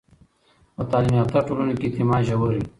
په 0.75 0.83
تعلیم 0.91 1.15
یافته 1.19 1.39
ټولنو 1.47 1.73
کې 1.79 1.85
اعتماد 1.87 2.21
ژور 2.27 2.51
وي. 2.55 2.63